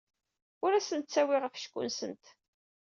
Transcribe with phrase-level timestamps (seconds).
[0.65, 2.25] Ur asent-ttawyeɣ afecku-nsent.